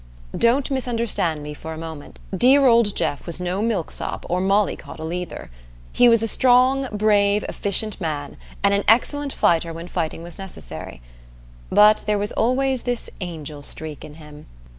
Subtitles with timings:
[0.35, 2.19] Don't misunderstand me for a moment.
[2.35, 5.51] Dear old Jeff was no milksop or molly coddle either.
[5.93, 11.03] He was a strong, brave, efficient man, and an excellent fighter when fighting was necessary.
[11.69, 14.47] But there was always this angel streak in him.